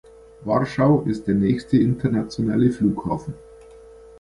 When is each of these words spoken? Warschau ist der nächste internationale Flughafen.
Warschau 0.45 1.03
ist 1.03 1.27
der 1.27 1.35
nächste 1.35 1.77
internationale 1.77 2.71
Flughafen. 2.71 3.35